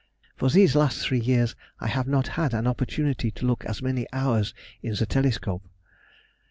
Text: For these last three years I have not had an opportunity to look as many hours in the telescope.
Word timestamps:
For 0.35 0.49
these 0.49 0.75
last 0.75 0.99
three 1.05 1.19
years 1.19 1.55
I 1.79 1.85
have 1.85 2.07
not 2.07 2.29
had 2.29 2.55
an 2.55 2.65
opportunity 2.65 3.29
to 3.29 3.45
look 3.45 3.63
as 3.65 3.83
many 3.83 4.07
hours 4.11 4.51
in 4.81 4.95
the 4.95 5.05
telescope. 5.05 5.61